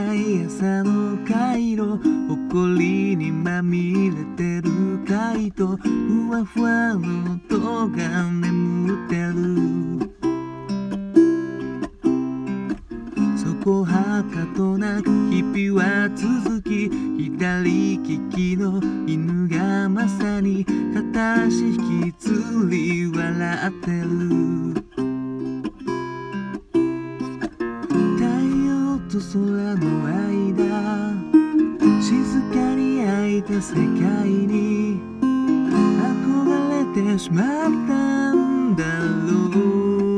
[0.00, 2.00] たい朝の回路
[2.48, 9.34] 埃にまみれてる回とふわふわの音が眠ってる。
[13.36, 20.64] そこはかとなく日々は続き左利きの犬がまさに
[20.94, 22.32] 片足引きず
[22.70, 24.69] り笑ってる。
[37.10, 37.68] is my
[38.76, 40.09] dandelion.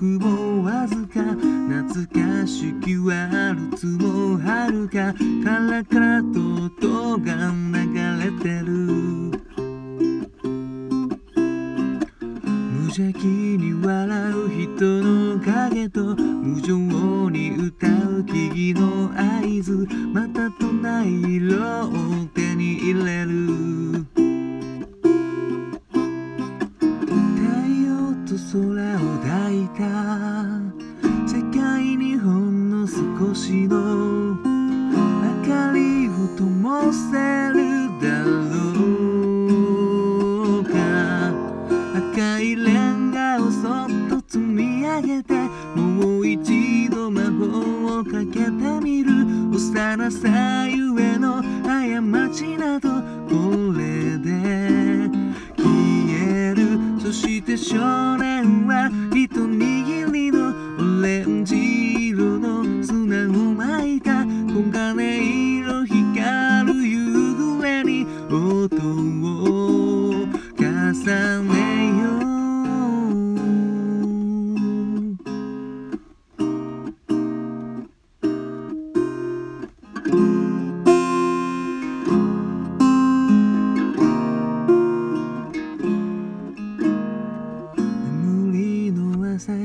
[0.00, 6.38] 僕もわずか懐かしきワルツもはるかからかラと
[6.86, 7.82] 音が流
[8.22, 8.70] れてる。
[12.44, 16.78] 無邪気に笑う人の影と無情
[17.30, 22.07] に歌う木々の合図また唱色を
[33.38, 34.98] 星の明
[35.46, 37.06] かりを灯せ
[37.54, 38.32] るだろ
[40.58, 40.74] うか。
[42.16, 45.34] 赤いレンガをそっと積み上げて
[45.76, 48.50] もう一度魔法をかけて
[48.82, 49.12] みる。
[49.52, 53.34] 幼さゆえの過ちなどこ
[53.72, 55.08] れで
[55.56, 55.64] 消
[56.10, 56.60] える。
[57.00, 58.27] そして少年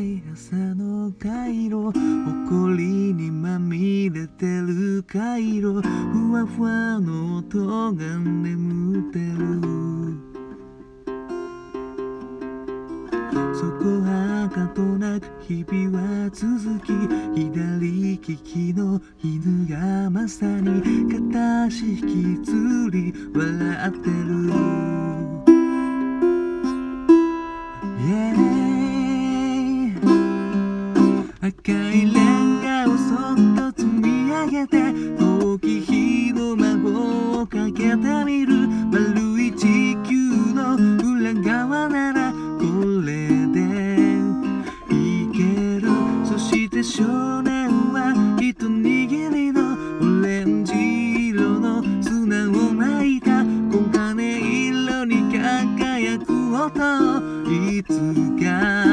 [0.04, 9.62] 毎朝の街路埃にまみれてる街路ふわふわの音が眠ってる。
[13.56, 16.92] そこはかとなく日々は続き
[17.34, 22.52] 左利きの犬がまさに片足引きず
[22.92, 25.13] り笑ってる。
[31.66, 42.66] 赤いがをそっと積み上げて遠き日の魔法をかけてみる丸い地球の裏側ならこ
[43.06, 43.62] れで
[44.92, 45.88] いける
[46.26, 53.42] そして少年は一握りのオレンジ色の砂をまいた
[53.72, 56.68] 黄金色に輝く音
[57.50, 58.93] いつか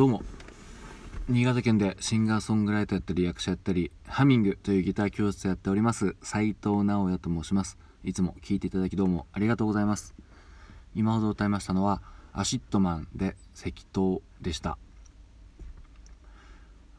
[0.00, 0.22] どうも。
[1.28, 7.76] 新潟県でシンガーソングライターやったり役者やったりハミングというギター教室やっております斉藤直也と申します。
[8.02, 10.14] いつも聴いていただきどうもありがとうございます。
[10.94, 12.00] 今ほど歌いましたのは
[12.32, 14.78] ACIDMAN で赤橙でした。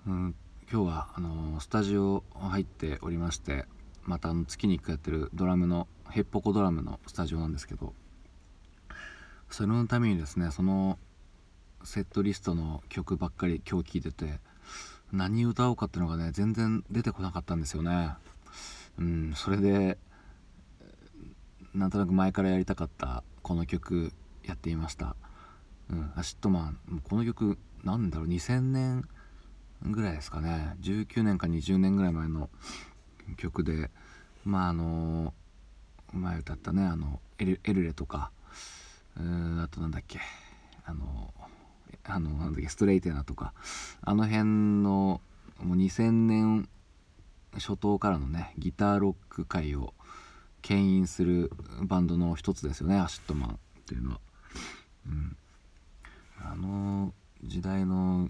[0.05, 0.35] うん
[0.71, 3.65] 今日はあのースタジオ入っておりまして
[4.03, 7.95] またあの月に1回やってるドラムのヘッポコドラムのスタジオなんですけど
[9.49, 10.99] それのためにですねその
[11.83, 14.39] セットリストの曲ばっかり今日聴いてて
[15.11, 18.13] 何歌おうかっていうのがね全然出てこなかったんですよね。
[18.97, 19.97] うんそれで
[21.73, 24.13] なんとなく前からやりたかったこの曲
[24.43, 25.15] やってみました。
[25.89, 29.03] うん ACIDMANこの曲なんだろう2000年
[29.83, 30.75] ぐらいですかね。
[30.81, 32.49] 19年か20年ぐらい前の
[33.37, 33.89] 曲で
[34.45, 35.33] まああの
[36.13, 38.31] 前歌ったねあのエルエルレとか
[39.19, 40.19] うんあとなんだっけ
[40.85, 41.33] あの
[42.03, 43.53] あのなんだっけストレイテナーとか
[44.01, 44.43] あの辺
[44.83, 45.21] の
[45.59, 46.69] もう2000年
[47.53, 49.93] 初頭からのねギターロック界を
[50.61, 51.51] 牽引する
[51.81, 54.19] バンドの一つですよね ACIDMANっていうのは。
[55.07, 55.35] うん、
[56.39, 58.29] あの時代の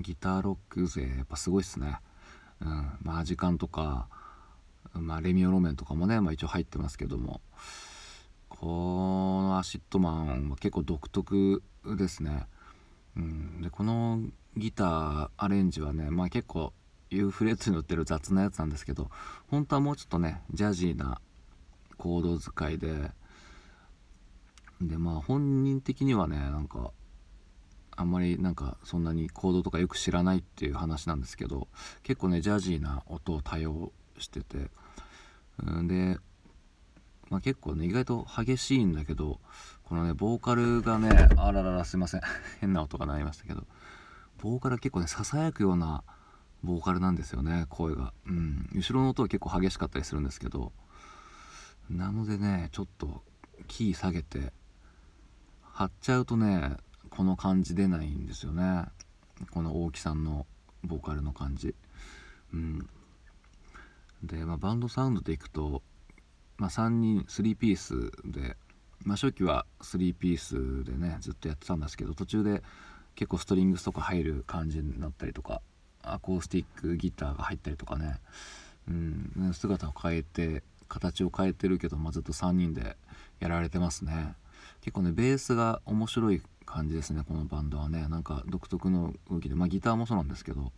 [0.00, 1.98] ギターロック勢やっぱすごいっすね。
[2.60, 2.68] うん、
[3.02, 4.08] まあアジカンとか、
[4.94, 7.42] まあ、レミオロメンとかもね、まあ、一応入ってますけども
[8.48, 8.66] こ
[9.42, 12.46] の ACIDMANは結構独特ですね。
[13.16, 14.20] うん、でこの
[14.56, 16.72] ギターアレンジはね、まあ、結構
[17.10, 19.10] U フレットに乗ってる雑なやつなんですけど
[19.48, 21.20] 本当はもうちょっとねジャジーな
[21.96, 23.10] コード使いで
[24.80, 26.90] でまあ本人的にはねなんか
[27.96, 31.68] あんまりなんかそんなにコードとかよく知らないっていう話なんですけど
[32.02, 34.68] 結構ねジャジーな音を多用してて
[35.64, 35.88] うん。
[35.88, 36.18] で、
[37.30, 39.40] まあ、結構ね意外と激しいんだけど
[39.86, 42.20] このねボーカルがねあらららすいません。
[42.60, 43.66] 変な音が鳴りましたけど。
[44.38, 46.04] ボーカル結構ねささやくような
[46.62, 48.12] ボーカルなんですよね声が。
[48.26, 48.68] うん。
[48.74, 50.72] 後ろの音は結構激しかったりするんですけど。
[51.88, 53.22] なのでねちょっと
[53.68, 54.52] キー下げて
[55.62, 56.76] 張っちゃうとね
[57.10, 58.86] この感じ出ないんですよね。
[59.50, 60.46] この大木さんの
[60.82, 61.74] ボーカルの感じ。
[62.52, 62.88] うん。
[64.22, 65.82] で、まあ、バンドサウンドでいくと、
[66.56, 68.56] まあ、3人3ピースで、
[69.06, 72.62] まあ、初期は3ピースでねずっとやってたんですけど途中で
[73.14, 75.62] 結構ストリングスとか入る感じになったりとか
[76.02, 78.18] アコースティックギターが入ったりとかね、
[78.88, 82.96] うん、姿を変えて形を変えてるけど、まあ、ずっと3人で
[83.38, 84.34] やられてますね。
[84.80, 88.08] 結構ねベースが面白い感じですねこのバンドはね。
[88.08, 90.72] なんか独特の動きでまあギターもそうなんですけど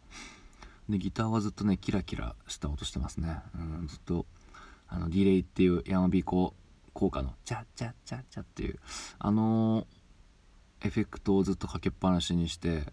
[0.88, 4.26] でギターはずっとねキラキラした音してますね、うん、ずっと
[4.88, 6.54] あのディレイっていうヤマビコ
[6.92, 8.78] 効果のチャチャチャチャっていう
[9.18, 9.86] あの
[10.80, 12.92] エフェクトをずっとかけっぱなしにして、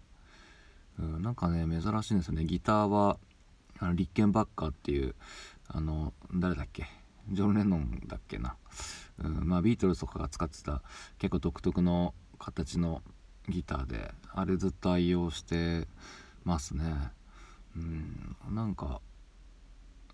[0.98, 2.44] うん、なんかね珍しいんですよね。
[2.44, 3.18] ギターは
[3.78, 5.14] あのリッケンバッカーっていう
[5.68, 6.86] あの誰だっけ？
[7.30, 8.56] ジョン・レノンだっけな、
[9.18, 10.82] うん、まあビートルズとかが使ってた
[11.18, 13.02] 結構独特の形の
[13.48, 15.88] ギターであれずっと愛用して
[16.44, 16.84] ますね。
[17.76, 19.00] うんなんか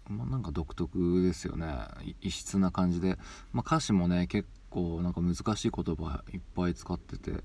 [0.09, 1.73] まあ、なんか独特ですよね。
[2.21, 3.19] 異質な感じで、
[3.53, 7.45] まあ、歌詞もね結構なんか難しい言葉いっぱい使ってて。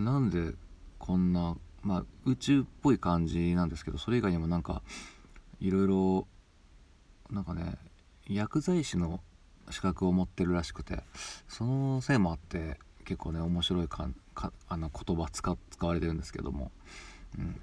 [0.00, 0.54] なんで
[0.98, 4.82] こんな、まあ、宇宙っぽい感じなんですけどそれ以外にもなんか
[5.60, 6.26] いろいろ
[7.30, 7.76] なんかね
[8.26, 9.20] 薬剤師の
[9.68, 11.04] 資格を持ってるらしくて
[11.48, 14.08] そのせいもあって結構ね面白いか
[14.68, 16.70] あの言葉使使われてるんですけども、
[17.38, 17.60] うん、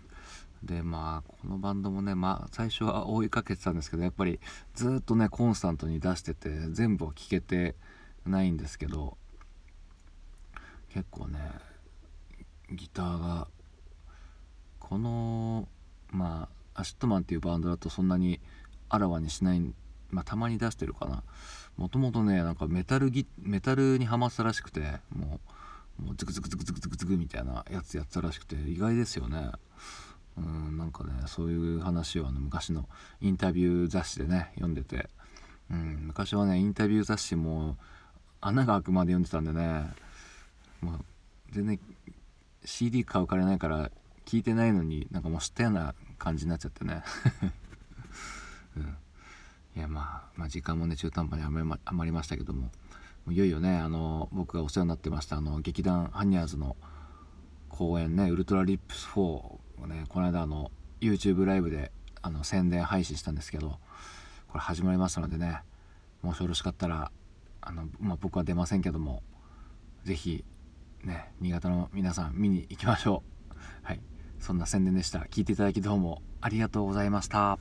[0.63, 4.39] でまあこのバンドもね、まあ、最初は追いかけてたんですけどやっぱり
[4.73, 7.75] ずっとねコンスタントに出してて全部は聴けて
[8.25, 9.17] ないんですけど
[10.93, 11.39] 結構ね
[12.71, 13.47] ギターが
[14.79, 15.67] この
[16.09, 18.39] まあ ACIDMANっていうバンドだとそんなに
[18.89, 19.61] あらわにしない
[20.09, 21.23] まあたまに出してるかな。
[21.75, 24.81] もともとねなんかメタルギメタルにハマったらしくて
[25.15, 25.39] も
[25.99, 29.51] うもうズクズクズクズクズクズクみたいなやつやってたらしくて意外ですよね。
[30.37, 32.87] うんなんかねそういう話をあの昔の
[33.21, 35.09] インタビュー雑誌でね読んでて、
[35.71, 37.77] うん、昔はねインタビュー雑誌も
[38.39, 39.89] 穴が開くまで読んでたんでね、
[40.81, 40.99] まあ、
[41.51, 41.79] 全然
[42.63, 43.89] CD 買うからないから
[44.25, 47.03] 聞いてないのになんかもう知ったような感じになっちゃってね、
[48.75, 48.97] うん、
[49.75, 52.69] いや、まあ、まあ時間もね中途半端に余りましたけども。
[53.29, 56.77] いよいよねあの僕がお世話になってましたあの劇団ハニャーズの
[57.67, 61.91] 公演ね「ウルトラリップス4」ねこの間あの YouTube ライブで
[62.21, 63.77] あの宣伝配信したんですけど
[64.47, 65.61] これ始まりましたのでね
[66.23, 67.11] もしよろしかったら
[67.61, 69.21] あの、まあ、僕は出ませんけども
[70.03, 70.43] 是非
[71.03, 73.55] ね新潟の皆さん見に行きましょう。
[73.83, 73.99] はい。
[74.39, 75.19] そんな宣伝でした。
[75.19, 77.59] 聞いていただきどうもありがとうございました。